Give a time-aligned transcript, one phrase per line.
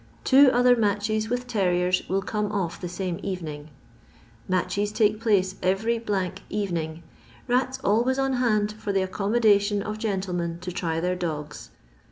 [0.23, 3.69] Tito Uhfr Matches with Terrierg will come tfff the mmt Evening,
[4.47, 6.03] Matches take place every
[6.49, 7.03] Evening.
[7.47, 11.69] Rata always on hand for the accommodation of Gentlemen to try their dof^s.